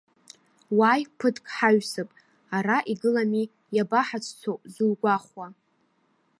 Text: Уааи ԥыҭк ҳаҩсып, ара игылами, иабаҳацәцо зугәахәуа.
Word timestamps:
Уааи 0.77 1.03
ԥыҭк 1.17 1.45
ҳаҩсып, 1.55 2.09
ара 2.57 2.77
игылами, 2.91 3.45
иабаҳацәцо 3.77 4.53
зугәахәуа. 4.73 5.47